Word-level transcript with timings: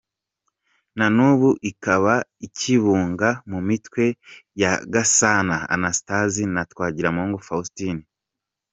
Na 0.97 1.05
n’ubu 1.15 1.49
ikaba 1.69 2.13
ikibunga 2.47 3.29
mu 3.51 3.59
mitwe 3.67 4.03
ya 4.61 4.73
Gasana 4.93 5.55
Anastase 5.73 6.41
na 6.53 6.61
Twagiramungu 6.71 7.37
Faustin. 7.47 7.97